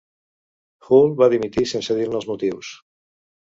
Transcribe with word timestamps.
Hull 0.87 1.13
va 1.21 1.29
dimitir 1.35 1.67
sense 1.75 2.01
dir-ne 2.01 2.21
els 2.23 2.29
motius. 2.33 2.77